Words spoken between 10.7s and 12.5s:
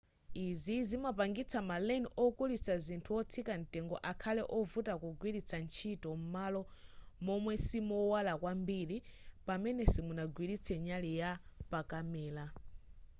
nyali yapakamera